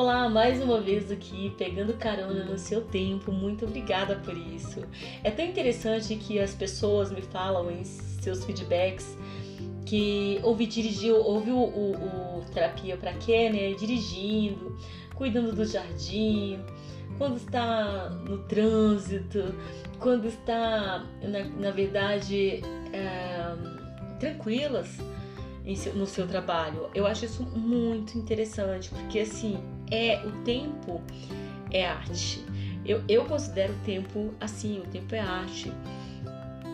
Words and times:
Olá, 0.00 0.30
mais 0.30 0.62
uma 0.62 0.80
vez 0.80 1.12
aqui, 1.12 1.52
pegando 1.58 1.92
carona 1.92 2.42
no 2.42 2.58
seu 2.58 2.80
tempo, 2.80 3.30
muito 3.30 3.66
obrigada 3.66 4.16
por 4.16 4.34
isso. 4.34 4.82
É 5.22 5.30
tão 5.30 5.44
interessante 5.44 6.16
que 6.16 6.38
as 6.38 6.54
pessoas 6.54 7.12
me 7.12 7.20
falam 7.20 7.70
em 7.70 7.84
seus 7.84 8.42
feedbacks 8.42 9.14
que 9.84 10.40
ouvi 10.42 10.64
dirigir, 10.64 11.12
ouviu 11.12 11.54
o, 11.54 11.92
o, 11.92 12.38
o 12.38 12.44
terapia 12.46 12.96
para 12.96 13.12
quê, 13.12 13.50
né? 13.50 13.74
Dirigindo, 13.74 14.74
cuidando 15.14 15.54
do 15.54 15.66
jardim, 15.66 16.58
quando 17.18 17.36
está 17.36 18.08
no 18.08 18.38
trânsito, 18.44 19.54
quando 19.98 20.28
está, 20.28 21.04
na, 21.22 21.44
na 21.44 21.70
verdade, 21.72 22.62
é, 22.94 23.54
tranquilas 24.18 24.96
no 25.94 26.06
seu 26.06 26.26
trabalho. 26.26 26.88
Eu 26.94 27.06
acho 27.06 27.26
isso 27.26 27.42
muito 27.42 28.16
interessante, 28.16 28.88
porque 28.88 29.20
assim, 29.20 29.62
é 29.90 30.22
o 30.24 30.32
tempo 30.44 31.02
é 31.70 31.86
arte. 31.86 32.44
Eu, 32.84 33.02
eu 33.08 33.24
considero 33.24 33.72
o 33.72 33.78
tempo 33.84 34.34
assim, 34.40 34.80
o 34.80 34.86
tempo 34.86 35.14
é 35.14 35.20
arte. 35.20 35.72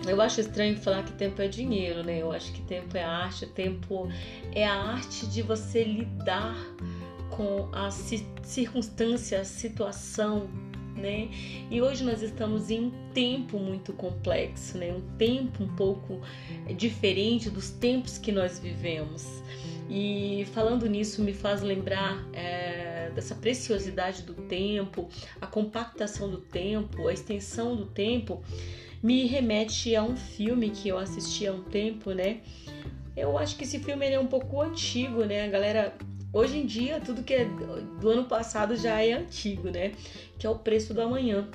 Eu 0.06 0.20
acho 0.20 0.40
estranho 0.40 0.76
falar 0.76 1.02
que 1.02 1.12
tempo 1.12 1.42
é 1.42 1.48
dinheiro, 1.48 2.04
né? 2.04 2.22
Eu 2.22 2.30
acho 2.30 2.52
que 2.52 2.62
tempo 2.62 2.96
é 2.96 3.02
arte, 3.02 3.44
tempo 3.46 4.08
é 4.54 4.64
a 4.64 4.74
arte 4.74 5.26
de 5.26 5.42
você 5.42 5.82
lidar 5.82 6.56
com 7.30 7.68
a 7.72 7.90
circunstância, 7.90 9.40
a 9.40 9.44
situação, 9.44 10.48
né? 10.94 11.28
E 11.70 11.82
hoje 11.82 12.04
nós 12.04 12.22
estamos 12.22 12.70
em 12.70 12.86
um 12.86 12.90
tempo 13.12 13.58
muito 13.58 13.92
complexo, 13.92 14.78
né? 14.78 14.92
Um 14.92 15.02
tempo 15.16 15.64
um 15.64 15.74
pouco 15.74 16.20
diferente 16.76 17.50
dos 17.50 17.70
tempos 17.70 18.16
que 18.16 18.30
nós 18.30 18.58
vivemos. 18.58 19.26
E 19.88 20.46
falando 20.52 20.88
nisso 20.88 21.22
me 21.22 21.32
faz 21.32 21.62
lembrar 21.62 22.24
é, 22.32 22.95
dessa 23.10 23.34
preciosidade 23.34 24.22
do 24.22 24.34
tempo, 24.34 25.08
a 25.40 25.46
compactação 25.46 26.30
do 26.30 26.38
tempo, 26.38 27.08
a 27.08 27.12
extensão 27.12 27.76
do 27.76 27.86
tempo, 27.86 28.42
me 29.02 29.26
remete 29.26 29.94
a 29.94 30.02
um 30.02 30.16
filme 30.16 30.70
que 30.70 30.88
eu 30.88 30.98
assisti 30.98 31.46
há 31.46 31.52
um 31.52 31.62
tempo, 31.62 32.12
né? 32.12 32.40
Eu 33.16 33.38
acho 33.38 33.56
que 33.56 33.64
esse 33.64 33.78
filme 33.78 34.06
é 34.06 34.18
um 34.18 34.26
pouco 34.26 34.60
antigo, 34.60 35.24
né? 35.24 35.44
A 35.44 35.48
galera 35.48 35.96
Hoje 36.36 36.58
em 36.58 36.66
dia, 36.66 37.00
tudo 37.00 37.22
que 37.22 37.32
é 37.32 37.46
do 37.46 38.10
ano 38.10 38.24
passado 38.24 38.76
já 38.76 39.00
é 39.02 39.14
antigo, 39.14 39.70
né? 39.70 39.92
Que 40.38 40.46
é 40.46 40.50
O 40.50 40.58
Preço 40.58 40.92
do 40.92 41.00
Amanhã. 41.00 41.48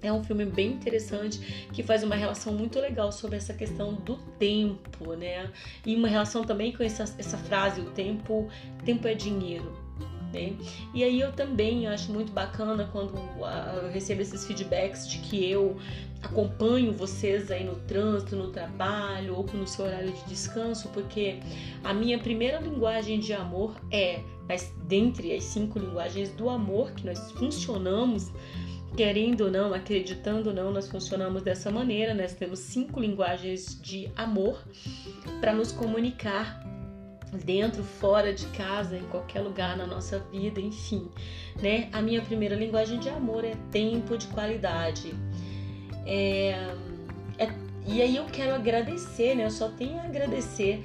É 0.00 0.10
um 0.10 0.24
filme 0.24 0.46
bem 0.46 0.72
interessante 0.72 1.66
que 1.70 1.82
faz 1.82 2.02
uma 2.02 2.14
relação 2.14 2.54
muito 2.54 2.80
legal 2.80 3.12
sobre 3.12 3.36
essa 3.36 3.52
questão 3.52 3.92
do 3.92 4.16
tempo, 4.38 5.12
né? 5.14 5.50
E 5.84 5.94
uma 5.94 6.08
relação 6.08 6.44
também 6.44 6.72
com 6.72 6.82
essa, 6.82 7.02
essa 7.18 7.36
frase: 7.36 7.82
o 7.82 7.90
tempo, 7.90 8.48
tempo 8.86 9.06
é 9.06 9.14
dinheiro. 9.14 9.85
Né? 10.32 10.54
E 10.94 11.04
aí 11.04 11.20
eu 11.20 11.32
também 11.32 11.86
acho 11.86 12.12
muito 12.12 12.32
bacana 12.32 12.88
quando 12.92 13.14
eu 13.16 13.90
recebo 13.90 14.22
esses 14.22 14.46
feedbacks 14.46 15.08
de 15.08 15.18
que 15.18 15.50
eu 15.50 15.76
acompanho 16.22 16.92
vocês 16.92 17.50
aí 17.50 17.64
no 17.64 17.76
trânsito, 17.76 18.36
no 18.36 18.48
trabalho 18.48 19.36
ou 19.36 19.44
no 19.54 19.66
seu 19.66 19.84
horário 19.84 20.12
de 20.12 20.24
descanso, 20.24 20.88
porque 20.88 21.38
a 21.84 21.94
minha 21.94 22.18
primeira 22.18 22.58
linguagem 22.60 23.20
de 23.20 23.32
amor 23.32 23.74
é, 23.90 24.20
mas 24.48 24.72
dentre 24.86 25.34
as 25.34 25.44
cinco 25.44 25.78
linguagens 25.78 26.30
do 26.30 26.48
amor 26.48 26.92
que 26.92 27.06
nós 27.06 27.30
funcionamos, 27.32 28.32
querendo 28.96 29.42
ou 29.42 29.50
não, 29.50 29.74
acreditando 29.74 30.50
ou 30.50 30.54
não, 30.54 30.72
nós 30.72 30.88
funcionamos 30.88 31.42
dessa 31.42 31.70
maneira, 31.70 32.14
nós 32.14 32.34
temos 32.34 32.60
cinco 32.60 32.98
linguagens 33.00 33.80
de 33.80 34.10
amor 34.16 34.62
para 35.40 35.52
nos 35.52 35.70
comunicar 35.70 36.64
dentro, 37.32 37.82
fora 37.82 38.32
de 38.32 38.46
casa, 38.46 38.96
em 38.96 39.04
qualquer 39.04 39.40
lugar 39.40 39.76
na 39.76 39.86
nossa 39.86 40.18
vida, 40.30 40.60
enfim, 40.60 41.08
né? 41.60 41.88
A 41.92 42.00
minha 42.00 42.22
primeira 42.22 42.54
linguagem 42.54 42.98
de 42.98 43.08
amor 43.08 43.44
é 43.44 43.54
tempo 43.70 44.16
de 44.16 44.26
qualidade. 44.28 45.14
É, 46.04 46.74
é, 47.38 47.48
e 47.86 48.00
aí 48.00 48.16
eu 48.16 48.24
quero 48.26 48.54
agradecer, 48.54 49.34
né? 49.34 49.46
Eu 49.46 49.50
só 49.50 49.68
tenho 49.68 49.98
a 49.98 50.04
agradecer 50.04 50.82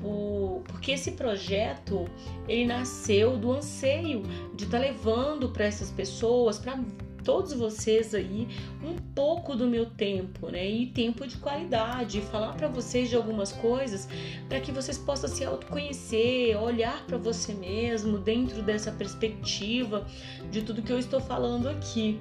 por, 0.00 0.62
porque 0.66 0.92
esse 0.92 1.12
projeto 1.12 2.06
ele 2.48 2.66
nasceu 2.66 3.36
do 3.36 3.52
anseio 3.52 4.22
de 4.54 4.64
estar 4.64 4.78
tá 4.78 4.84
levando 4.84 5.48
para 5.48 5.64
essas 5.64 5.90
pessoas, 5.90 6.58
para 6.58 6.78
todos 7.24 7.52
vocês 7.52 8.14
aí 8.14 8.48
um 8.82 8.96
pouco 9.14 9.54
do 9.56 9.66
meu 9.66 9.86
tempo, 9.86 10.48
né? 10.48 10.68
E 10.68 10.86
tempo 10.86 11.26
de 11.26 11.36
qualidade, 11.36 12.20
falar 12.22 12.54
para 12.54 12.68
vocês 12.68 13.08
de 13.08 13.16
algumas 13.16 13.52
coisas 13.52 14.08
para 14.48 14.60
que 14.60 14.72
vocês 14.72 14.98
possam 14.98 15.28
se 15.28 15.44
autoconhecer, 15.44 16.56
olhar 16.60 17.04
para 17.06 17.18
você 17.18 17.54
mesmo 17.54 18.18
dentro 18.18 18.62
dessa 18.62 18.90
perspectiva 18.92 20.06
de 20.50 20.62
tudo 20.62 20.82
que 20.82 20.92
eu 20.92 20.98
estou 20.98 21.20
falando 21.20 21.68
aqui 21.68 22.20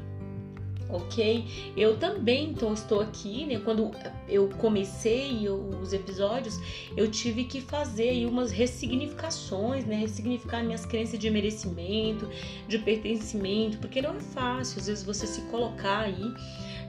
ok? 0.91 1.71
Eu 1.75 1.97
também 1.97 2.49
então, 2.49 2.73
estou 2.73 3.01
aqui, 3.01 3.45
né? 3.45 3.59
Quando 3.63 3.91
eu 4.27 4.49
comecei 4.57 5.47
os 5.49 5.93
episódios, 5.93 6.59
eu 6.95 7.09
tive 7.09 7.45
que 7.45 7.61
fazer 7.61 8.25
umas 8.25 8.51
ressignificações, 8.51 9.85
né? 9.85 9.95
Ressignificar 9.95 10.63
minhas 10.63 10.85
crenças 10.85 11.19
de 11.19 11.29
merecimento, 11.29 12.29
de 12.67 12.77
pertencimento, 12.79 13.77
porque 13.77 14.01
não 14.01 14.15
é 14.15 14.19
fácil, 14.19 14.79
às 14.79 14.87
vezes, 14.87 15.03
você 15.03 15.25
se 15.27 15.41
colocar 15.43 16.01
aí 16.01 16.33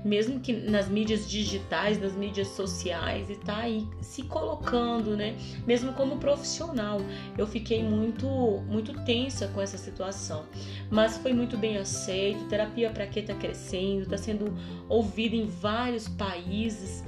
mesmo 0.05 0.41
que 0.41 0.53
nas 0.53 0.89
mídias 0.89 1.29
digitais, 1.29 2.01
nas 2.01 2.15
mídias 2.15 2.49
sociais, 2.49 3.31
e 3.31 3.37
tá 3.37 3.59
aí 3.59 3.87
se 4.01 4.23
colocando, 4.23 5.17
né? 5.17 5.37
Mesmo 5.67 5.93
como 5.93 6.19
profissional, 6.19 7.01
eu 7.39 7.47
fiquei 7.47 7.83
muito, 7.83 8.27
muito 8.69 8.93
tensa 9.05 9.49
com 9.49 9.61
essa 9.61 9.79
situação, 9.79 10.45
mas 10.91 11.17
foi 11.19 11.33
muito 11.33 11.57
bem 11.57 11.79
aceito. 11.79 12.45
Terapia 12.49 12.91
para 12.91 13.07
quê 13.07 13.23
tá 13.23 13.35
crescendo, 13.35 13.92
tá 14.07 14.17
sendo 14.17 14.53
ouvida 14.89 15.37
em 15.37 15.47
vários 15.47 16.09
países 16.09 17.05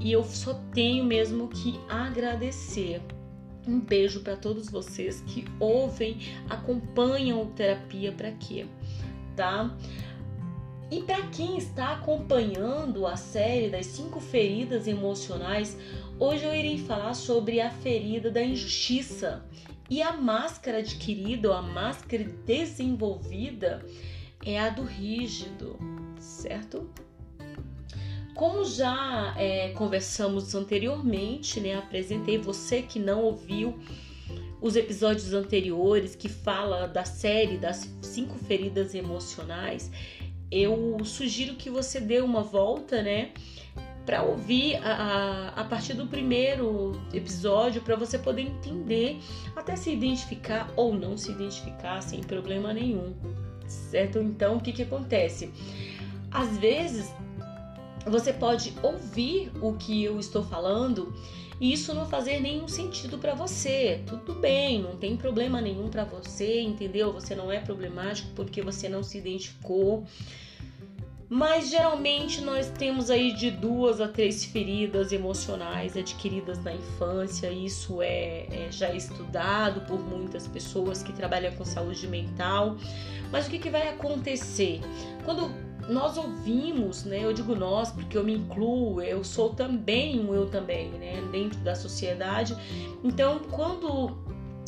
e 0.00 0.10
eu 0.10 0.24
só 0.24 0.54
tenho 0.72 1.04
mesmo 1.04 1.48
que 1.48 1.78
agradecer. 1.88 3.00
Um 3.66 3.78
beijo 3.78 4.20
para 4.20 4.36
todos 4.36 4.68
vocês 4.68 5.20
que 5.20 5.44
ouvem, 5.60 6.18
acompanham 6.50 7.42
o 7.42 7.46
terapia 7.46 8.10
para 8.10 8.32
quê, 8.32 8.66
tá? 9.36 9.76
E 10.90 11.00
para 11.02 11.22
quem 11.28 11.56
está 11.56 11.92
acompanhando 11.92 13.06
a 13.06 13.16
série 13.16 13.70
das 13.70 13.86
cinco 13.86 14.20
feridas 14.20 14.86
emocionais, 14.86 15.78
hoje 16.18 16.44
eu 16.44 16.54
irei 16.54 16.76
falar 16.76 17.14
sobre 17.14 17.60
a 17.60 17.70
ferida 17.70 18.30
da 18.30 18.42
injustiça. 18.42 19.42
E 19.88 20.02
a 20.02 20.12
máscara 20.12 20.78
adquirida 20.78 21.48
ou 21.48 21.54
a 21.54 21.62
máscara 21.62 22.24
desenvolvida 22.44 23.86
é 24.44 24.58
a 24.58 24.68
do 24.68 24.82
rígido, 24.82 25.78
certo? 26.22 26.88
Como 28.34 28.64
já 28.64 29.34
é, 29.36 29.70
conversamos 29.70 30.54
anteriormente, 30.54 31.60
né, 31.60 31.76
apresentei 31.76 32.38
você 32.38 32.80
que 32.80 32.98
não 32.98 33.22
ouviu 33.24 33.78
os 34.60 34.76
episódios 34.76 35.34
anteriores 35.34 36.14
que 36.14 36.28
fala 36.28 36.86
da 36.86 37.04
série 37.04 37.58
das 37.58 37.92
cinco 38.00 38.38
feridas 38.38 38.94
emocionais, 38.94 39.90
eu 40.50 40.98
sugiro 41.04 41.56
que 41.56 41.68
você 41.68 42.00
dê 42.00 42.20
uma 42.20 42.42
volta, 42.42 43.02
né? 43.02 43.30
Para 44.06 44.22
ouvir 44.22 44.76
a, 44.76 45.52
a, 45.56 45.64
partir 45.64 45.94
do 45.94 46.06
primeiro 46.06 47.00
episódio, 47.12 47.80
para 47.82 47.96
você 47.96 48.18
poder 48.18 48.42
entender, 48.42 49.18
até 49.54 49.76
se 49.76 49.92
identificar 49.92 50.72
ou 50.76 50.92
não 50.94 51.16
se 51.16 51.30
identificar 51.30 52.00
sem 52.02 52.20
problema 52.20 52.72
nenhum, 52.72 53.14
certo? 53.66 54.18
Então, 54.18 54.56
o 54.56 54.60
que, 54.60 54.72
que 54.72 54.82
acontece? 54.82 55.50
Às 56.32 56.56
vezes, 56.56 57.12
você 58.06 58.32
pode 58.32 58.74
ouvir 58.82 59.52
o 59.60 59.74
que 59.74 60.02
eu 60.04 60.18
estou 60.18 60.42
falando 60.42 61.14
e 61.60 61.72
isso 61.72 61.94
não 61.94 62.06
fazer 62.06 62.40
nenhum 62.40 62.66
sentido 62.66 63.18
para 63.18 63.34
você. 63.34 64.02
Tudo 64.06 64.34
bem, 64.34 64.82
não 64.82 64.96
tem 64.96 65.16
problema 65.16 65.60
nenhum 65.60 65.88
para 65.88 66.04
você, 66.04 66.60
entendeu? 66.60 67.12
Você 67.12 67.36
não 67.36 67.52
é 67.52 67.60
problemático 67.60 68.30
porque 68.34 68.60
você 68.60 68.88
não 68.88 69.02
se 69.02 69.18
identificou. 69.18 70.04
Mas 71.28 71.70
geralmente 71.70 72.42
nós 72.42 72.68
temos 72.68 73.10
aí 73.10 73.32
de 73.32 73.50
duas 73.50 74.00
a 74.00 74.08
três 74.08 74.44
feridas 74.44 75.12
emocionais 75.12 75.96
adquiridas 75.96 76.62
na 76.62 76.74
infância. 76.74 77.50
Isso 77.50 78.02
é, 78.02 78.48
é 78.50 78.68
já 78.70 78.92
estudado 78.92 79.80
por 79.82 79.98
muitas 79.98 80.46
pessoas 80.46 81.02
que 81.02 81.12
trabalham 81.12 81.54
com 81.54 81.64
saúde 81.64 82.06
mental. 82.08 82.76
Mas 83.30 83.46
o 83.46 83.50
que, 83.50 83.58
que 83.58 83.70
vai 83.70 83.88
acontecer? 83.88 84.80
Quando 85.24 85.50
nós 85.88 86.16
ouvimos, 86.16 87.04
né? 87.04 87.24
Eu 87.24 87.32
digo 87.32 87.54
nós 87.54 87.90
porque 87.90 88.16
eu 88.16 88.24
me 88.24 88.34
incluo, 88.34 89.00
eu 89.00 89.24
sou 89.24 89.50
também 89.50 90.20
um 90.20 90.34
eu 90.34 90.48
também, 90.48 90.90
né? 90.90 91.22
Dentro 91.30 91.58
da 91.60 91.74
sociedade. 91.74 92.56
Então, 93.02 93.40
quando 93.50 94.16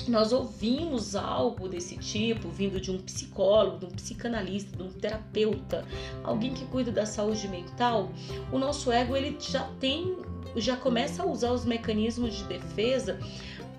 nós 0.08 0.32
ouvimos 0.32 1.16
algo 1.16 1.68
desse 1.68 1.96
tipo 1.96 2.48
vindo 2.48 2.80
de 2.80 2.90
um 2.90 2.98
psicólogo, 2.98 3.78
de 3.78 3.86
um 3.86 3.90
psicanalista, 3.90 4.76
de 4.76 4.82
um 4.82 4.90
terapeuta, 4.90 5.84
alguém 6.22 6.52
que 6.52 6.64
cuida 6.66 6.92
da 6.92 7.06
saúde 7.06 7.48
mental, 7.48 8.10
o 8.52 8.58
nosso 8.58 8.92
ego 8.92 9.16
ele 9.16 9.36
já 9.40 9.64
tem, 9.80 10.16
já 10.56 10.76
começa 10.76 11.22
a 11.22 11.26
usar 11.26 11.52
os 11.52 11.64
mecanismos 11.64 12.34
de 12.34 12.44
defesa 12.44 13.18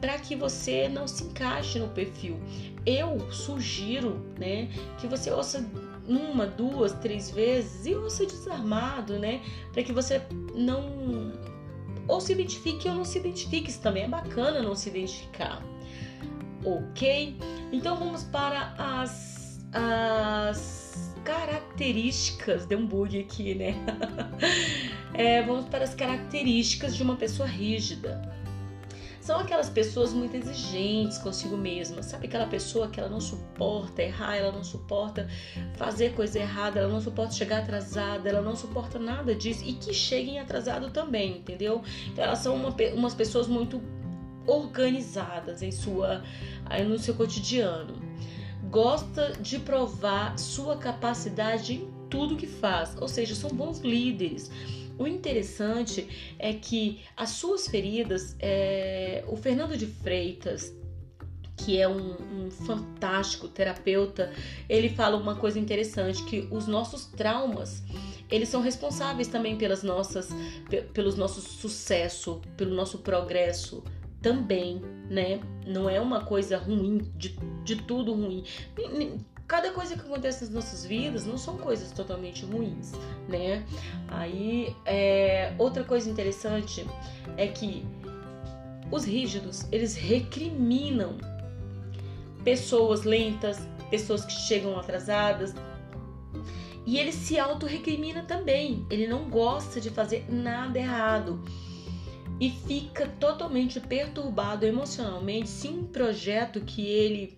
para 0.02 0.18
que 0.20 0.36
você 0.36 0.90
não 0.90 1.08
se 1.08 1.24
encaixe 1.24 1.80
no 1.80 1.88
perfil. 1.90 2.40
Eu 2.86 3.32
sugiro, 3.32 4.24
né, 4.38 4.70
que 5.00 5.08
você 5.08 5.32
ouça 5.32 5.66
uma, 6.08 6.46
duas, 6.46 6.94
três 6.94 7.32
vezes 7.32 7.86
e 7.86 7.96
ouça 7.96 8.26
desarmado, 8.26 9.18
né, 9.20 9.42
para 9.74 9.84
que 9.84 9.92
você 9.92 10.22
não 10.54 11.34
ou 12.08 12.22
se 12.22 12.34
identifique 12.34 12.88
ou 12.88 12.96
não 12.96 13.06
se 13.06 13.18
identifique. 13.18 13.70
Isso 13.70 13.82
também 13.82 14.04
é 14.04 14.08
bacana 14.08 14.62
não 14.62 14.76
se 14.76 14.90
identificar. 14.90 15.62
Ok? 16.64 17.38
Então 17.72 17.96
vamos 17.96 18.24
para 18.24 18.74
as, 18.78 19.60
as 19.72 21.16
características. 21.24 22.66
Deu 22.66 22.80
um 22.80 22.86
bug 22.86 23.20
aqui, 23.20 23.56
né? 23.56 23.76
é, 25.14 25.42
vamos 25.42 25.66
para 25.66 25.84
as 25.84 25.96
características 25.96 26.96
de 26.96 27.04
uma 27.04 27.16
pessoa 27.16 27.48
rígida 27.48 28.22
são 29.26 29.40
aquelas 29.40 29.72
pessoas 29.72 30.14
muito 30.14 30.38
exigentes 30.38 31.18
consigo 31.18 31.58
mesma. 31.58 32.04
Sabe 32.04 32.28
aquela 32.28 32.46
pessoa 32.46 32.90
que 32.90 33.00
ela 33.00 33.10
não 33.10 33.20
suporta 33.20 34.04
errar, 34.04 34.36
ela 34.36 34.52
não 34.52 34.64
suporta 34.64 35.28
fazer 35.78 36.14
coisa 36.14 36.38
errada, 36.38 36.80
ela 36.80 36.90
não 36.90 37.02
suporta 37.02 37.34
chegar 37.34 37.64
atrasada, 37.64 38.30
ela 38.30 38.42
não 38.42 38.56
suporta 38.56 39.00
nada 39.00 39.34
disso 39.34 39.64
e 39.66 39.74
que 39.74 39.92
cheguem 39.92 40.40
atrasado 40.40 40.92
também, 40.92 41.40
entendeu? 41.40 41.82
Então 42.06 42.24
elas 42.24 42.38
são 42.38 42.56
uma, 42.56 42.70
umas 42.94 43.16
pessoas 43.16 43.48
muito 43.48 43.82
organizadas 44.46 45.64
em 45.64 45.72
sua 45.72 46.22
no 46.88 47.00
seu 47.00 47.16
cotidiano. 47.16 47.96
Gosta 48.70 49.32
de 49.42 49.58
provar 49.58 50.38
sua 50.38 50.78
capacidade 50.78 51.74
em 51.74 51.90
tudo 52.12 52.36
que 52.36 52.46
faz, 52.46 52.96
ou 53.02 53.08
seja, 53.08 53.34
são 53.34 53.50
bons 53.50 53.80
líderes 53.80 54.52
o 54.98 55.08
interessante 55.08 56.36
é 56.40 56.54
que 56.54 57.02
as 57.16 57.32
suas 57.32 57.68
feridas, 57.68 58.36
é, 58.40 59.24
o 59.28 59.36
Fernando 59.36 59.78
de 59.78 59.86
Freitas, 59.86 60.74
que 61.58 61.80
é 61.80 61.88
um, 61.88 62.16
um, 62.46 62.52
fantástico 62.52 63.48
terapeuta, 63.48 64.32
ele 64.68 64.90
fala 64.90 65.16
uma 65.16 65.36
coisa 65.36 65.58
interessante 65.58 66.24
que 66.24 66.48
os 66.52 66.68
nossos 66.68 67.06
traumas 67.06 67.82
eles 68.30 68.50
são 68.50 68.62
responsáveis 68.62 69.28
também 69.28 69.56
pelas 69.56 69.84
nossas, 69.84 70.30
pelos 70.94 71.16
nossos 71.16 71.44
sucesso, 71.44 72.42
pelo 72.58 72.74
nosso 72.74 73.00
progresso 73.00 73.84
também, 74.22 74.82
né? 75.10 75.40
Não 75.66 75.88
é 75.88 76.02
uma 76.02 76.26
coisa 76.26 76.58
ruim, 76.58 77.12
de, 77.16 77.38
de 77.64 77.76
tudo 77.76 78.14
ruim 78.14 78.44
cada 79.48 79.72
coisa 79.72 79.96
que 79.96 80.02
acontece 80.02 80.44
nas 80.46 80.54
nossas 80.54 80.86
vidas 80.86 81.26
não 81.26 81.38
são 81.38 81.58
coisas 81.58 81.92
totalmente 81.92 82.46
ruins, 82.46 82.94
né? 83.28 83.66
Aí, 84.08 84.76
é, 84.86 85.54
outra 85.58 85.84
coisa 85.84 86.10
interessante 86.10 86.86
é 87.38 87.48
que 87.48 87.86
os 88.92 89.06
rígidos, 89.06 89.66
eles 89.72 89.96
recriminam 89.96 91.18
pessoas 92.44 93.04
lentas, 93.04 93.60
pessoas 93.90 94.26
que 94.26 94.34
chegam 94.34 94.80
atrasadas, 94.80 95.54
e 96.86 97.00
ele 97.00 97.12
se 97.12 97.40
auto-recrimina 97.40 98.24
também. 98.24 98.86
Ele 98.92 99.08
não 99.08 99.28
gosta 99.28 99.82
de 99.82 99.90
fazer 99.90 100.26
nada 100.30 100.78
errado. 100.78 101.44
E 102.40 102.52
fica 102.52 103.08
totalmente 103.20 103.80
perturbado 103.80 104.66
emocionalmente 104.66 105.50
se 105.50 105.68
um 105.68 105.86
projeto 105.86 106.62
que 106.62 106.86
ele 106.86 107.36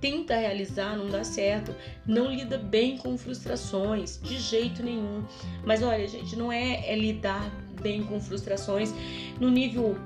tenta 0.00 0.36
realizar, 0.36 0.96
não 0.96 1.08
dá 1.08 1.24
certo, 1.24 1.74
não 2.06 2.30
lida 2.30 2.58
bem 2.58 2.96
com 2.96 3.16
frustrações, 3.16 4.20
de 4.22 4.38
jeito 4.38 4.82
nenhum. 4.82 5.24
Mas 5.64 5.82
olha, 5.82 6.06
gente, 6.06 6.36
não 6.36 6.52
é, 6.52 6.90
é 6.90 6.96
lidar 6.96 7.50
bem 7.80 8.02
com 8.02 8.20
frustrações 8.20 8.92
no 9.40 9.50
nível 9.50 9.96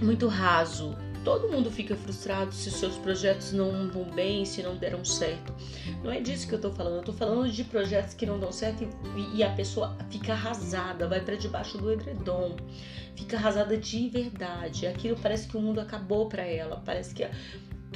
muito 0.00 0.26
raso. 0.26 0.96
Todo 1.24 1.48
mundo 1.48 1.72
fica 1.72 1.96
frustrado 1.96 2.54
se 2.54 2.70
seus 2.70 2.94
projetos 2.98 3.50
não 3.50 3.88
vão 3.88 4.04
bem, 4.04 4.44
se 4.44 4.62
não 4.62 4.76
deram 4.76 5.04
certo. 5.04 5.52
Não 6.04 6.12
é 6.12 6.20
disso 6.20 6.46
que 6.46 6.54
eu 6.54 6.60
tô 6.60 6.70
falando. 6.70 6.98
Eu 6.98 7.02
tô 7.02 7.12
falando 7.12 7.50
de 7.50 7.64
projetos 7.64 8.14
que 8.14 8.24
não 8.24 8.38
dão 8.38 8.52
certo 8.52 8.88
e, 9.16 9.38
e 9.38 9.42
a 9.42 9.50
pessoa 9.50 9.96
fica 10.08 10.34
arrasada, 10.34 11.08
vai 11.08 11.20
para 11.20 11.34
debaixo 11.34 11.78
do 11.78 11.90
edredom, 11.90 12.54
fica 13.16 13.36
arrasada 13.36 13.76
de 13.76 14.08
verdade. 14.08 14.86
Aquilo 14.86 15.16
parece 15.20 15.48
que 15.48 15.56
o 15.56 15.60
mundo 15.60 15.80
acabou 15.80 16.28
para 16.28 16.44
ela, 16.44 16.80
parece 16.84 17.12
que 17.12 17.28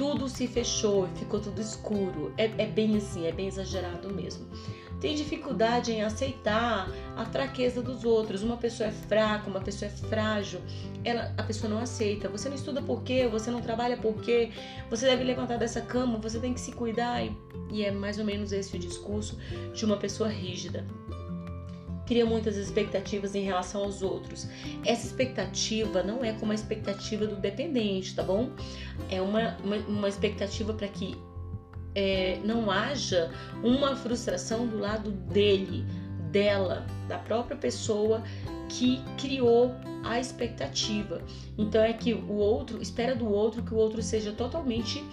tudo 0.01 0.27
se 0.27 0.47
fechou 0.47 1.07
e 1.13 1.19
ficou 1.19 1.39
tudo 1.39 1.61
escuro. 1.61 2.33
É, 2.35 2.45
é, 2.57 2.65
bem 2.65 2.97
assim, 2.97 3.27
é 3.27 3.31
bem 3.31 3.45
exagerado 3.45 4.11
mesmo. 4.11 4.47
Tem 4.99 5.13
dificuldade 5.13 5.91
em 5.91 6.01
aceitar 6.01 6.89
a 7.15 7.23
fraqueza 7.23 7.83
dos 7.83 8.03
outros. 8.03 8.41
Uma 8.41 8.57
pessoa 8.57 8.89
é 8.89 8.91
fraca, 8.91 9.47
uma 9.47 9.61
pessoa 9.61 9.91
é 9.91 9.93
frágil, 9.93 10.59
ela, 11.03 11.31
a 11.37 11.43
pessoa 11.43 11.69
não 11.69 11.77
aceita. 11.77 12.27
Você 12.29 12.49
não 12.49 12.55
estuda 12.55 12.81
por 12.81 13.03
quê? 13.03 13.27
Você 13.27 13.51
não 13.51 13.61
trabalha 13.61 13.95
por 13.95 14.15
quê? 14.15 14.49
Você 14.89 15.05
deve 15.05 15.23
levantar 15.23 15.57
dessa 15.57 15.81
cama, 15.81 16.17
você 16.17 16.39
tem 16.39 16.55
que 16.55 16.61
se 16.61 16.71
cuidar. 16.71 17.23
E, 17.23 17.37
e 17.71 17.85
é 17.85 17.91
mais 17.91 18.17
ou 18.17 18.25
menos 18.25 18.51
esse 18.51 18.75
o 18.75 18.79
discurso 18.79 19.37
de 19.71 19.85
uma 19.85 19.97
pessoa 19.97 20.27
rígida 20.27 20.83
cria 22.05 22.25
muitas 22.25 22.57
expectativas 22.57 23.35
em 23.35 23.43
relação 23.43 23.83
aos 23.83 24.01
outros. 24.01 24.47
Essa 24.85 25.07
expectativa 25.07 26.03
não 26.03 26.23
é 26.23 26.33
como 26.33 26.51
a 26.51 26.55
expectativa 26.55 27.25
do 27.25 27.35
dependente, 27.35 28.15
tá 28.15 28.23
bom? 28.23 28.49
É 29.09 29.21
uma, 29.21 29.57
uma, 29.63 29.77
uma 29.77 30.09
expectativa 30.09 30.73
para 30.73 30.87
que 30.87 31.17
é, 31.95 32.39
não 32.43 32.71
haja 32.71 33.31
uma 33.63 33.95
frustração 33.95 34.67
do 34.67 34.79
lado 34.79 35.11
dele, 35.11 35.85
dela, 36.31 36.85
da 37.07 37.17
própria 37.17 37.57
pessoa 37.57 38.23
que 38.69 39.03
criou 39.17 39.75
a 40.03 40.19
expectativa. 40.19 41.21
Então 41.57 41.81
é 41.81 41.93
que 41.93 42.13
o 42.13 42.33
outro 42.33 42.81
espera 42.81 43.15
do 43.15 43.29
outro 43.29 43.61
que 43.61 43.73
o 43.73 43.77
outro 43.77 44.01
seja 44.01 44.31
totalmente 44.31 45.03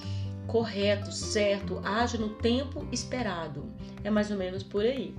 correto, 0.47 1.13
certo, 1.13 1.81
haja 1.85 2.17
no 2.17 2.31
tempo 2.31 2.87
esperado. 2.91 3.67
É 4.03 4.11
mais 4.11 4.31
ou 4.31 4.37
menos 4.37 4.63
por 4.63 4.83
aí. 4.83 5.15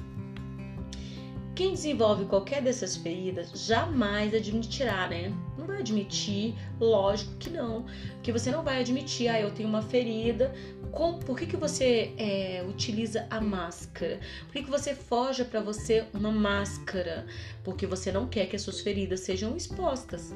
Quem 1.60 1.74
desenvolve 1.74 2.24
qualquer 2.24 2.62
dessas 2.62 2.96
feridas 2.96 3.52
jamais 3.66 4.34
admitirá, 4.34 5.10
né? 5.10 5.34
Não 5.58 5.68
vai 5.68 5.80
admitir, 5.80 6.56
lógico 6.80 7.36
que 7.36 7.50
não, 7.50 7.86
porque 8.14 8.32
você 8.32 8.50
não 8.50 8.64
vai 8.64 8.80
admitir, 8.80 9.28
ah, 9.28 9.42
eu 9.42 9.52
tenho 9.52 9.68
uma 9.68 9.82
ferida. 9.82 10.54
Com, 10.94 11.20
por 11.20 11.38
que, 11.38 11.46
que 11.46 11.58
você 11.58 12.14
é, 12.18 12.66
utiliza 12.66 13.28
a 13.30 13.42
máscara? 13.42 14.22
Por 14.46 14.54
que, 14.54 14.64
que 14.64 14.70
você 14.70 14.96
foge 14.96 15.44
para 15.44 15.60
você 15.60 16.06
uma 16.14 16.32
máscara? 16.32 17.28
Porque 17.62 17.86
você 17.86 18.10
não 18.10 18.26
quer 18.26 18.46
que 18.46 18.56
as 18.56 18.62
suas 18.62 18.80
feridas 18.80 19.20
sejam 19.20 19.58
expostas. 19.58 20.34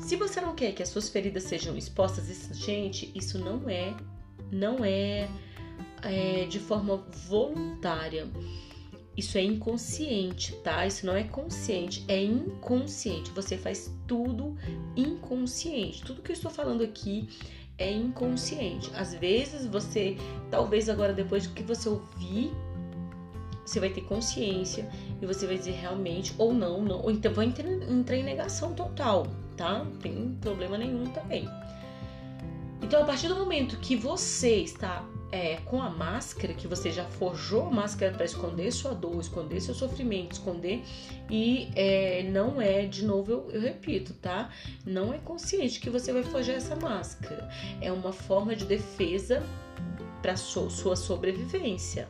Se 0.00 0.16
você 0.16 0.40
não 0.40 0.56
quer 0.56 0.72
que 0.72 0.82
as 0.82 0.88
suas 0.88 1.08
feridas 1.08 1.44
sejam 1.44 1.76
expostas, 1.76 2.28
isso, 2.28 2.52
gente, 2.52 3.12
isso 3.14 3.38
não 3.38 3.70
é, 3.70 3.94
não 4.50 4.84
é, 4.84 5.28
é 6.02 6.46
de 6.46 6.58
forma 6.58 6.96
voluntária. 7.28 8.28
Isso 9.16 9.38
é 9.38 9.42
inconsciente, 9.42 10.52
tá? 10.56 10.84
Isso 10.86 11.06
não 11.06 11.14
é 11.14 11.22
consciente, 11.22 12.04
é 12.08 12.22
inconsciente. 12.22 13.30
Você 13.30 13.56
faz 13.56 13.94
tudo 14.06 14.56
inconsciente. 14.96 16.02
Tudo 16.02 16.20
que 16.20 16.32
eu 16.32 16.34
estou 16.34 16.50
falando 16.50 16.82
aqui 16.82 17.28
é 17.78 17.90
inconsciente. 17.90 18.90
Às 18.94 19.14
vezes 19.14 19.66
você, 19.66 20.16
talvez 20.50 20.88
agora 20.88 21.12
depois 21.12 21.46
do 21.46 21.54
que 21.54 21.62
você 21.62 21.88
ouvir, 21.88 22.50
você 23.64 23.80
vai 23.80 23.90
ter 23.90 24.02
consciência 24.02 24.88
e 25.22 25.26
você 25.26 25.46
vai 25.46 25.56
dizer 25.56 25.72
realmente 25.72 26.34
ou 26.36 26.52
não, 26.52 26.82
não 26.82 27.00
ou 27.00 27.10
então 27.10 27.32
vai 27.32 27.46
entrar 27.46 28.16
em 28.16 28.22
negação 28.22 28.74
total, 28.74 29.26
tá? 29.56 29.84
Não 29.84 29.96
tem 29.98 30.36
problema 30.40 30.76
nenhum 30.76 31.06
também. 31.06 31.48
Então, 32.82 33.02
a 33.02 33.06
partir 33.06 33.28
do 33.28 33.36
momento 33.36 33.78
que 33.78 33.96
você 33.96 34.56
está 34.56 35.08
é, 35.34 35.56
com 35.64 35.82
a 35.82 35.90
máscara, 35.90 36.54
que 36.54 36.68
você 36.68 36.92
já 36.92 37.04
forjou 37.04 37.66
a 37.66 37.70
máscara 37.70 38.12
para 38.12 38.24
esconder 38.24 38.70
sua 38.70 38.94
dor, 38.94 39.20
esconder 39.20 39.60
seu 39.60 39.74
sofrimento, 39.74 40.34
esconder, 40.34 40.84
e 41.28 41.70
é, 41.74 42.22
não 42.30 42.60
é, 42.62 42.86
de 42.86 43.04
novo, 43.04 43.32
eu, 43.32 43.50
eu, 43.50 43.60
repito, 43.60 44.14
tá? 44.14 44.50
Não 44.86 45.12
é 45.12 45.18
consciente 45.18 45.80
que 45.80 45.90
você 45.90 46.12
vai 46.12 46.22
forjar 46.22 46.54
essa 46.54 46.76
máscara. 46.76 47.48
É 47.80 47.90
uma 47.90 48.12
forma 48.12 48.54
de 48.54 48.64
defesa 48.64 49.42
para 50.22 50.36
so, 50.36 50.70
sua 50.70 50.94
sobrevivência. 50.94 52.08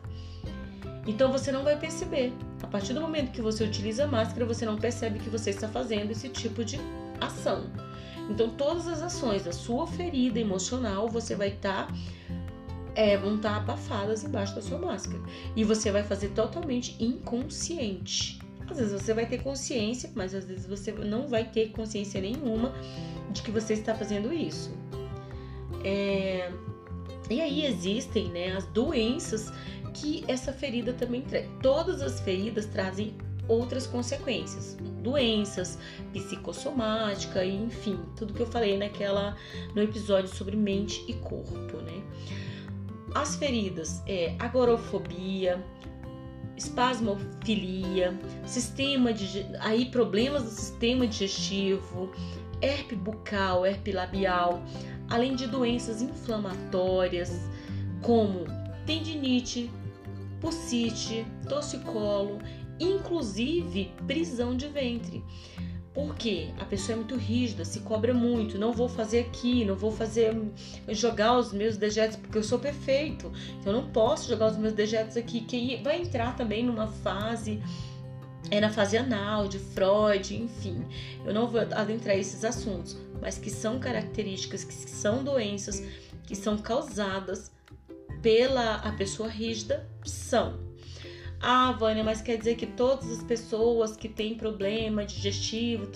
Então 1.07 1.33
você 1.33 1.51
não 1.51 1.65
vai 1.65 1.79
perceber. 1.79 2.31
A 2.63 2.67
partir 2.67 2.93
do 2.93 3.01
momento 3.01 3.33
que 3.33 3.41
você 3.41 3.65
utiliza 3.65 4.05
a 4.05 4.07
máscara, 4.07 4.45
você 4.45 4.67
não 4.67 4.77
percebe 4.77 5.19
que 5.19 5.31
você 5.31 5.49
está 5.49 5.67
fazendo 5.67 6.11
esse 6.11 6.29
tipo 6.29 6.63
de 6.63 6.79
ação. 7.19 7.71
Então, 8.29 8.49
todas 8.49 8.89
as 8.89 9.03
ações 9.03 9.45
da 9.45 9.53
sua 9.53 9.87
ferida 9.87 10.41
emocional, 10.41 11.09
você 11.09 11.35
vai 11.35 11.49
estar. 11.49 11.87
Tá 11.87 11.95
é, 12.95 13.17
vão 13.17 13.37
estar 13.37 13.57
abafadas 13.57 14.25
embaixo 14.25 14.55
da 14.55 14.63
sua 14.63 14.79
máscara. 14.79 15.21
E 15.55 15.65
você 15.65 15.91
vai 15.91 16.03
fazer 16.03 16.29
totalmente 16.29 16.97
inconsciente. 17.03 18.39
Às 18.69 18.79
vezes 18.79 18.93
você 18.93 19.13
vai 19.13 19.27
ter 19.27 19.43
consciência, 19.43 20.11
mas 20.15 20.35
às 20.35 20.45
vezes 20.45 20.67
você 20.67 20.93
não 20.93 21.29
vai 21.29 21.45
ter 21.45 21.71
consciência 21.71 22.21
nenhuma 22.21 22.73
de 23.31 23.43
que 23.43 23.51
você 23.51 23.75
está 23.75 23.95
fazendo 23.95 24.33
isso. 24.33 24.73
É... 25.85 26.51
E 27.31 27.41
aí 27.41 27.67
existem 27.67 28.29
né, 28.29 28.57
as 28.57 28.67
doenças 28.67 29.53
que 29.93 30.25
essa 30.29 30.53
ferida 30.53 30.93
também 30.93 31.23
traz. 31.23 31.49
Todas 31.63 32.03
as 32.03 32.21
feridas 32.21 32.67
trazem 32.67 33.15
outras 33.49 33.87
consequências, 33.87 34.77
doenças, 35.03 35.79
psicossomática, 36.13 37.45
enfim, 37.45 37.99
tudo 38.17 38.33
que 38.33 38.41
eu 38.41 38.47
falei 38.47 38.77
naquela 38.79 39.37
no 39.75 39.83
episódio 39.83 40.35
sobre 40.35 40.57
mente 40.57 41.05
e 41.07 41.15
corpo, 41.15 41.77
né? 41.79 42.03
As 43.15 43.37
feridas 43.37 44.03
é 44.09 44.35
agorofobia, 44.41 45.65
espasmofilia, 46.57 48.19
sistema 48.45 49.13
de 49.13 49.47
aí 49.61 49.87
problemas 49.87 50.43
do 50.43 50.51
sistema 50.51 51.07
digestivo, 51.07 52.11
herpes 52.61 52.99
bucal, 52.99 53.65
herpes 53.65 53.95
labial, 53.95 54.63
além 55.09 55.37
de 55.37 55.47
doenças 55.47 56.03
inflamatórias 56.03 57.49
como 58.03 58.47
tendinite, 58.85 59.71
pucite, 60.41 61.25
torcicolo, 61.49 62.39
inclusive 62.81 63.93
prisão 64.07 64.57
de 64.57 64.67
ventre. 64.69 65.25
Porque 65.95 66.49
a 66.59 66.65
pessoa 66.65 66.95
é 66.95 66.97
muito 66.97 67.15
rígida, 67.15 67.65
se 67.65 67.81
cobra 67.81 68.13
muito, 68.13 68.59
não 68.59 68.73
vou 68.73 68.89
fazer 68.89 69.21
aqui, 69.21 69.65
não 69.65 69.77
vou 69.77 69.93
fazer 69.93 70.37
jogar 70.89 71.39
os 71.39 71.53
meus 71.53 71.77
dejetos 71.77 72.17
porque 72.17 72.37
eu 72.37 72.43
sou 72.43 72.59
perfeito. 72.59 73.33
Então 73.61 73.73
eu 73.73 73.81
não 73.81 73.91
posso 73.91 74.29
jogar 74.29 74.51
os 74.51 74.57
meus 74.57 74.73
dejetos 74.73 75.17
aqui, 75.17 75.41
que 75.43 75.81
vai 75.85 76.01
entrar 76.03 76.37
também 76.37 76.65
numa 76.65 76.89
fase 76.89 77.63
é 78.51 78.61
na 78.61 78.69
fase 78.69 78.99
anal, 78.99 79.49
de 79.49 79.59
Freud, 79.59 80.37
enfim. 80.37 80.85
Eu 81.25 81.33
não 81.33 81.47
vou 81.47 81.61
adentrar 81.61 82.17
esses 82.17 82.45
assuntos, 82.45 82.97
mas 83.21 83.39
que 83.39 83.49
são 83.49 83.79
características, 83.79 84.65
que 84.65 84.75
são 84.75 85.25
doenças 85.25 85.83
que 86.27 86.35
são 86.35 86.59
causadas 86.59 87.53
pela 88.23 88.77
a 88.77 88.93
pessoa 88.93 89.29
rígida, 89.29 89.87
são. 90.05 90.59
Ah, 91.47 91.73
Vânia, 91.73 92.03
mas 92.03 92.23
quer 92.23 92.39
dizer 92.39 92.57
que 92.57 92.65
todas 92.65 93.11
as 93.11 93.23
pessoas 93.23 93.95
que 93.95 94.09
têm 94.09 94.35
problema 94.35 95.05
digestivo, 95.05 95.87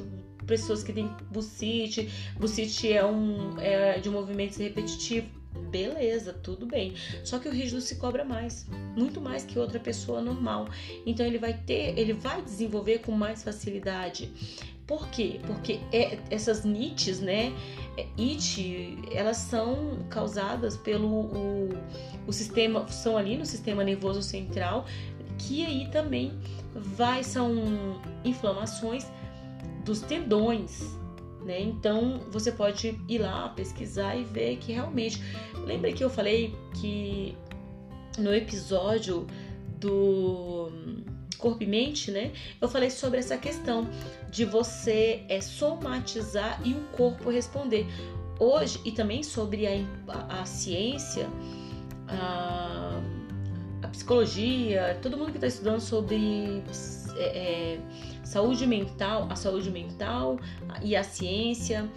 pessoas 0.47 0.83
que 0.83 0.93
têm 0.93 1.11
bucite, 1.31 2.07
bucite 2.39 2.93
é 2.93 3.03
um 3.03 3.59
é 3.59 3.99
de 3.99 4.11
movimentos 4.11 4.59
repetitivos, 4.59 5.31
beleza, 5.71 6.35
tudo 6.35 6.67
bem. 6.67 6.93
Só 7.25 7.39
que 7.39 7.49
o 7.49 7.51
rígido 7.51 7.81
se 7.81 7.97
cobra 7.97 8.27
mais, 8.27 8.67
muito 8.95 9.23
mais 9.23 9.43
que 9.43 9.59
outra 9.59 9.81
pessoa 9.81 10.21
normal. 10.21 10.69
Então 11.07 11.25
ele 11.25 11.39
vai 11.39 11.55
ter, 11.55 11.99
ele 11.99 12.13
vai 12.13 12.43
desenvolver 12.43 12.99
com 12.99 13.13
mais 13.13 13.43
facilidade. 13.43 14.31
Por 14.87 15.09
quê? 15.09 15.41
Porque 15.47 15.81
é, 15.93 16.19
essas 16.31 16.63
NITs, 16.63 17.21
né, 17.21 17.55
é, 17.97 18.07
IT, 18.19 18.99
elas 19.13 19.39
são 19.39 19.99
causadas 20.11 20.77
pelo 20.77 21.09
o, 21.09 21.69
o 22.27 22.33
sistema, 22.33 22.87
são 22.89 23.17
ali 23.17 23.37
no 23.37 23.47
sistema 23.47 23.83
nervoso 23.83 24.23
central 24.23 24.87
que 25.39 25.65
aí 25.65 25.89
também 25.89 26.39
vai 26.75 27.23
são 27.23 28.01
inflamações 28.25 29.07
dos 29.85 30.01
tendões, 30.01 30.83
né? 31.45 31.61
Então 31.61 32.21
você 32.31 32.53
pode 32.53 33.01
ir 33.09 33.19
lá 33.19 33.49
pesquisar 33.51 34.17
e 34.17 34.25
ver 34.25 34.59
que 34.59 34.73
realmente. 34.73 35.23
Lembra 35.65 35.93
que 35.93 36.05
eu 36.05 36.11
falei 36.11 36.55
que 36.81 37.37
no 38.19 38.35
episódio 38.35 39.27
do 39.79 40.71
corpo 41.39 41.63
e 41.63 41.67
mente, 41.67 42.11
né? 42.11 42.33
Eu 42.61 42.69
falei 42.69 42.91
sobre 42.91 43.21
essa 43.21 43.37
questão 43.37 43.89
de 44.31 44.45
você 44.45 45.25
é 45.29 45.41
somatizar 45.41 46.61
e 46.65 46.75
o 46.75 46.81
corpo 46.97 47.31
responder. 47.31 47.87
Hoje 48.41 48.81
e 48.85 48.93
também 48.93 49.23
sobre 49.23 49.67
a, 49.67 49.71
a, 50.09 50.43
a 50.43 50.45
ciência, 50.45 51.29
a 52.09 53.01
a 53.89 53.91
psicologia, 53.91 54.99
todo 55.03 55.17
mundo 55.17 55.31
que 55.31 55.39
está 55.39 55.47
estudando 55.47 55.81
sobre 55.81 56.63
é, 57.17 57.23
é, 57.23 57.81
saúde 58.23 58.67
mental, 58.67 59.27
a 59.31 59.37
saúde 59.37 59.71
mental 59.71 60.39
e 60.83 60.95
a 60.95 61.03
ciência 61.03 61.89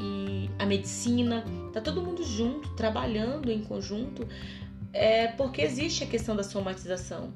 e 0.00 0.50
a 0.58 0.66
medicina, 0.66 1.44
tá 1.72 1.80
todo 1.80 2.02
mundo 2.02 2.22
junto, 2.24 2.68
trabalhando 2.70 3.50
em 3.50 3.62
conjunto, 3.62 4.26
é 4.92 5.28
porque 5.28 5.62
existe 5.62 6.04
a 6.04 6.06
questão 6.06 6.34
da 6.34 6.42
somatização. 6.42 7.32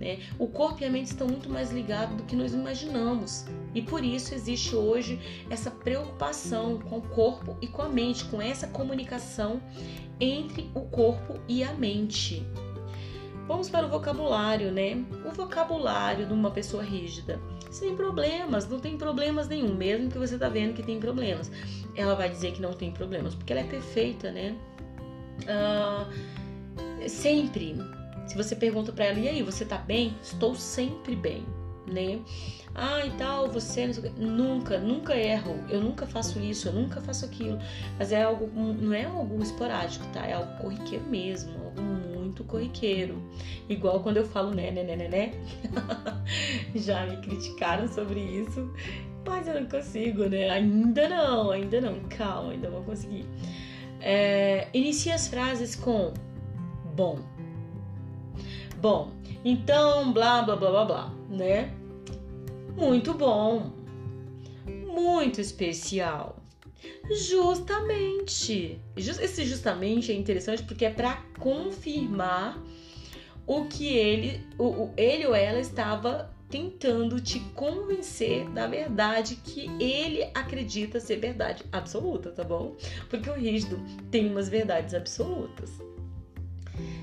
Né? 0.00 0.20
O 0.38 0.48
corpo 0.48 0.82
e 0.82 0.86
a 0.86 0.90
mente 0.90 1.08
estão 1.08 1.28
muito 1.28 1.48
mais 1.48 1.70
ligados 1.70 2.16
do 2.16 2.22
que 2.24 2.34
nós 2.34 2.54
imaginamos 2.54 3.44
e 3.74 3.82
por 3.82 4.02
isso 4.02 4.34
existe 4.34 4.74
hoje 4.74 5.20
essa 5.50 5.70
preocupação 5.70 6.78
com 6.78 6.98
o 6.98 7.02
corpo 7.02 7.56
e 7.60 7.68
com 7.68 7.82
a 7.82 7.88
mente, 7.88 8.24
com 8.24 8.40
essa 8.40 8.66
comunicação 8.66 9.60
entre 10.18 10.70
o 10.74 10.80
corpo 10.80 11.38
e 11.46 11.62
a 11.62 11.72
mente. 11.74 12.44
Vamos 13.46 13.68
para 13.68 13.86
o 13.86 13.88
vocabulário, 13.88 14.70
né? 14.70 15.04
O 15.24 15.30
vocabulário 15.30 16.26
de 16.26 16.32
uma 16.32 16.50
pessoa 16.50 16.82
rígida. 16.82 17.40
Sem 17.70 17.96
problemas, 17.96 18.68
não 18.68 18.78
tem 18.78 18.96
problemas 18.96 19.48
nenhum, 19.48 19.74
mesmo 19.74 20.10
que 20.10 20.18
você 20.18 20.38
tá 20.38 20.48
vendo 20.48 20.74
que 20.74 20.82
tem 20.82 21.00
problemas. 21.00 21.50
Ela 21.96 22.14
vai 22.14 22.28
dizer 22.28 22.52
que 22.52 22.62
não 22.62 22.72
tem 22.72 22.92
problemas, 22.92 23.34
porque 23.34 23.52
ela 23.52 23.62
é 23.62 23.64
perfeita, 23.64 24.30
né? 24.30 24.56
Uh, 25.42 27.08
sempre. 27.08 27.76
Se 28.26 28.36
você 28.36 28.54
pergunta 28.54 28.92
para 28.92 29.06
ela, 29.06 29.18
e 29.18 29.28
aí, 29.28 29.42
você 29.42 29.64
tá 29.64 29.78
bem? 29.78 30.16
Estou 30.22 30.54
sempre 30.54 31.16
bem, 31.16 31.44
né? 31.86 32.20
Ah, 32.74 33.04
e 33.04 33.10
tal, 33.12 33.48
você 33.48 33.86
nunca, 34.16 34.78
nunca 34.78 35.16
erro, 35.16 35.56
eu 35.68 35.80
nunca 35.80 36.06
faço 36.06 36.38
isso, 36.38 36.68
eu 36.68 36.72
nunca 36.72 37.00
faço 37.00 37.24
aquilo. 37.24 37.58
Mas 37.98 38.12
é 38.12 38.22
algo, 38.22 38.50
não 38.54 38.92
é 38.92 39.04
algo 39.04 39.42
esporádico, 39.42 40.04
tá? 40.12 40.26
É 40.26 40.32
algo 40.32 40.56
corriqueiro 40.58 41.04
mesmo, 41.06 41.52
algo 41.64 41.82
muito 41.82 42.44
corriqueiro. 42.44 43.22
Igual 43.68 44.00
quando 44.00 44.16
eu 44.18 44.24
falo 44.24 44.54
né, 44.54 44.70
né, 44.70 44.82
né, 44.82 44.96
né, 44.96 45.08
né. 45.08 45.32
Já 46.74 47.06
me 47.06 47.16
criticaram 47.18 47.86
sobre 47.88 48.20
isso, 48.20 48.72
mas 49.26 49.46
eu 49.46 49.60
não 49.60 49.68
consigo, 49.68 50.24
né? 50.24 50.50
Ainda 50.50 51.08
não, 51.08 51.50
ainda 51.50 51.80
não. 51.80 52.00
Calma, 52.08 52.52
ainda 52.52 52.70
vou 52.70 52.82
conseguir. 52.82 53.26
É, 54.00 54.68
inicie 54.72 55.12
as 55.12 55.28
frases 55.28 55.76
com 55.76 56.12
bom. 56.96 57.18
Bom, 58.80 59.12
então, 59.44 60.12
blá, 60.12 60.42
blá, 60.42 60.56
blá, 60.56 60.70
blá, 60.70 60.84
blá, 60.84 61.12
né? 61.32 61.74
Muito 62.76 63.14
bom. 63.14 63.72
Muito 64.86 65.40
especial. 65.40 66.36
Justamente. 67.10 68.78
Esse 68.96 69.44
justamente 69.44 70.12
é 70.12 70.14
interessante 70.14 70.62
porque 70.62 70.84
é 70.84 70.90
para 70.90 71.16
confirmar 71.38 72.62
o 73.46 73.64
que 73.64 73.88
ele, 73.88 74.46
o, 74.58 74.90
ele 74.96 75.26
ou 75.26 75.34
ela 75.34 75.58
estava 75.58 76.32
tentando 76.48 77.18
te 77.18 77.40
convencer 77.54 78.48
da 78.50 78.66
verdade 78.66 79.36
que 79.36 79.70
ele 79.82 80.22
acredita 80.34 81.00
ser 81.00 81.16
verdade 81.16 81.64
absoluta, 81.72 82.30
tá 82.30 82.44
bom? 82.44 82.76
Porque 83.08 83.28
o 83.28 83.34
rígido 83.34 83.80
tem 84.10 84.30
umas 84.30 84.50
verdades 84.50 84.92
absolutas. 84.92 85.70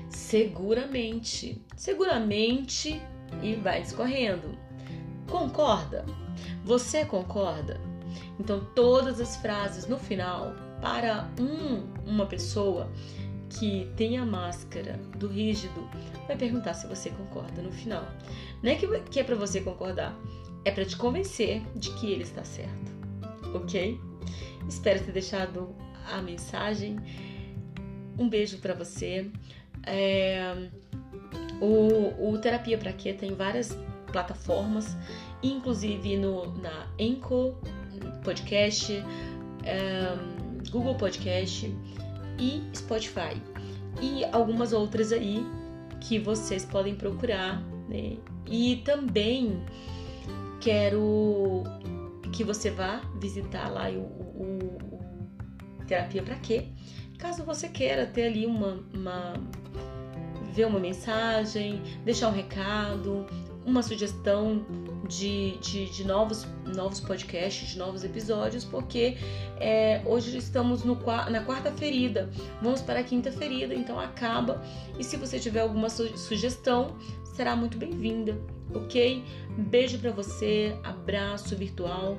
Seguramente, 0.08 1.60
seguramente 1.76 3.02
e 3.42 3.54
vai 3.54 3.82
escorrendo. 3.82 4.58
Concorda? 5.28 6.04
Você 6.64 7.04
concorda? 7.04 7.80
Então, 8.38 8.64
todas 8.74 9.20
as 9.20 9.36
frases 9.36 9.86
no 9.86 9.98
final, 9.98 10.54
para 10.80 11.28
um, 11.38 11.84
uma 12.08 12.26
pessoa 12.26 12.90
que 13.50 13.90
tem 13.96 14.16
a 14.16 14.24
máscara 14.24 14.98
do 15.18 15.28
rígido, 15.28 15.88
vai 16.26 16.36
perguntar 16.36 16.74
se 16.74 16.86
você 16.86 17.10
concorda 17.10 17.60
no 17.60 17.72
final. 17.72 18.06
Não 18.62 18.70
é 18.70 18.76
que, 18.76 19.20
é 19.20 19.24
para 19.24 19.36
você 19.36 19.60
concordar, 19.60 20.16
é 20.64 20.70
para 20.70 20.84
te 20.84 20.96
convencer 20.96 21.62
de 21.74 21.90
que 21.94 22.10
ele 22.10 22.22
está 22.22 22.44
certo, 22.44 22.92
ok? 23.54 23.98
Espero 24.68 25.04
ter 25.04 25.12
deixado 25.12 25.74
a 26.12 26.22
mensagem. 26.22 26.96
Um 28.18 28.28
beijo 28.28 28.58
para 28.58 28.74
você. 28.74 29.30
É, 29.86 30.68
o, 31.60 32.30
o 32.32 32.38
Terapia 32.38 32.78
para 32.78 32.92
Quê 32.92 33.12
tem 33.12 33.34
várias 33.34 33.76
plataformas, 34.10 34.96
inclusive 35.42 36.16
no, 36.16 36.56
na 36.58 36.86
Enco 36.98 37.56
Podcast, 38.24 38.92
um, 38.92 40.70
Google 40.70 40.94
Podcast 40.94 41.74
e 42.38 42.62
Spotify. 42.74 43.40
E 44.00 44.24
algumas 44.32 44.72
outras 44.72 45.12
aí 45.12 45.44
que 46.00 46.18
vocês 46.18 46.64
podem 46.64 46.94
procurar, 46.94 47.60
né? 47.88 48.16
E 48.46 48.76
também 48.84 49.62
quero 50.60 51.62
que 52.32 52.42
você 52.42 52.70
vá 52.70 53.02
visitar 53.20 53.68
lá 53.68 53.90
o, 53.90 54.00
o, 54.00 54.58
o 55.80 55.84
Terapia 55.86 56.22
para 56.22 56.36
Quê? 56.36 56.68
Caso 57.18 57.44
você 57.44 57.68
queira 57.68 58.06
ter 58.06 58.28
ali 58.28 58.46
uma, 58.46 58.82
uma 58.94 59.34
ver 60.50 60.66
uma 60.66 60.78
mensagem, 60.78 61.80
deixar 62.04 62.28
um 62.28 62.32
recado, 62.32 63.26
uma 63.64 63.82
sugestão 63.82 64.64
de, 65.08 65.58
de, 65.58 65.86
de, 65.86 66.04
novos, 66.04 66.46
novos 66.74 67.00
podcasts, 67.00 67.68
de 67.68 67.78
novos 67.78 68.04
episódios, 68.04 68.64
porque 68.64 69.16
é, 69.58 70.02
hoje 70.06 70.36
estamos 70.36 70.84
no, 70.84 70.98
na 71.30 71.42
quarta 71.42 71.70
ferida, 71.72 72.30
vamos 72.62 72.80
para 72.80 73.00
a 73.00 73.02
quinta 73.02 73.30
ferida, 73.30 73.74
então 73.74 73.98
acaba. 73.98 74.62
E 74.98 75.04
se 75.04 75.16
você 75.16 75.38
tiver 75.38 75.60
alguma 75.60 75.88
su 75.88 76.16
sugestão, 76.16 76.96
será 77.34 77.54
muito 77.54 77.76
bem-vinda, 77.76 78.38
ok? 78.74 79.24
Beijo 79.56 79.98
para 79.98 80.10
você, 80.10 80.76
abraço 80.82 81.56
virtual 81.56 82.18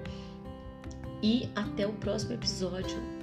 e 1.22 1.50
até 1.56 1.88
o 1.88 1.94
próximo 1.94 2.34
episódio. 2.34 3.21